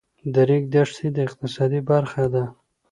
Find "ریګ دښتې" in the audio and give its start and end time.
0.49-1.07